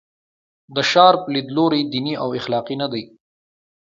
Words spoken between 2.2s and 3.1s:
او اخلاقي نه دی.